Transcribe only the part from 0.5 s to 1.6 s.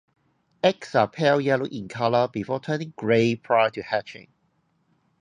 Eggs are pale